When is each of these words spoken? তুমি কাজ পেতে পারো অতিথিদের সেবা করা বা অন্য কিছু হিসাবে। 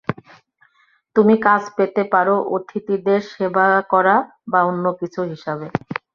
তুমি 1.15 1.35
কাজ 1.45 1.61
পেতে 1.77 2.03
পারো 2.13 2.35
অতিথিদের 2.55 3.21
সেবা 3.31 3.65
করা 3.93 4.15
বা 4.51 4.59
অন্য 4.69 4.85
কিছু 4.99 5.19
হিসাবে। 5.31 5.67